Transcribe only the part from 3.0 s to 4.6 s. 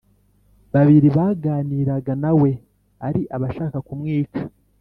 ari abashaka kumwica